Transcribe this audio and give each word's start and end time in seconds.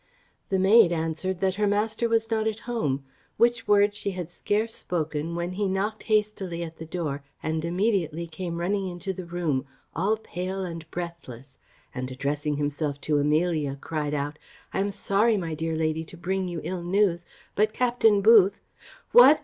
The 0.49 0.57
maid 0.57 0.91
answered 0.91 1.41
that 1.41 1.53
her 1.61 1.67
master 1.67 2.09
was 2.09 2.31
not 2.31 2.47
at 2.47 2.61
home; 2.61 3.05
which 3.37 3.67
words 3.67 3.95
she 3.95 4.09
had 4.09 4.31
scarce 4.31 4.73
spoken, 4.73 5.35
when 5.35 5.51
he 5.51 5.69
knocked 5.69 6.01
hastily 6.09 6.63
at 6.63 6.77
the 6.77 6.87
door, 6.87 7.21
and 7.43 7.63
immediately 7.63 8.25
came 8.25 8.57
running 8.59 8.87
into 8.87 9.13
the 9.13 9.27
room, 9.27 9.63
all 9.95 10.17
pale 10.17 10.63
and 10.65 10.89
breathless, 10.89 11.59
and, 11.93 12.09
addressing 12.09 12.55
himself 12.57 12.99
to 13.01 13.19
Amelia, 13.19 13.77
cried 13.79 14.15
out, 14.15 14.39
"I 14.73 14.79
am 14.79 14.89
sorry, 14.89 15.37
my 15.37 15.53
dear 15.53 15.75
lady, 15.75 16.03
to 16.05 16.17
bring 16.17 16.47
you 16.47 16.61
ill 16.63 16.81
news; 16.81 17.27
but 17.53 17.71
Captain 17.71 18.23
Booth" 18.23 18.59
"What! 19.11 19.39